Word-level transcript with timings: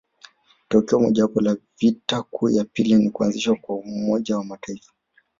Tokeo 0.69 0.99
mojawapo 0.99 1.41
la 1.41 1.57
vita 1.79 2.21
kuu 2.23 2.49
ya 2.49 2.63
pili 2.63 2.93
ni 2.95 3.09
kuanzishwa 3.09 3.55
kwa 3.55 3.75
Umoja 3.75 4.37
wa 4.37 4.43
mataifa 4.43 4.91